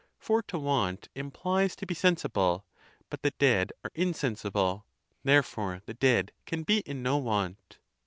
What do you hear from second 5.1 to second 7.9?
therefore, the dead can be in no want.